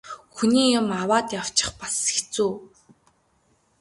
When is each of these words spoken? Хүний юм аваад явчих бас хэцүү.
Хүний 0.35 0.69
юм 0.79 0.87
аваад 1.01 1.27
явчих 1.41 1.69
бас 1.79 1.95
хэцүү. 2.13 2.51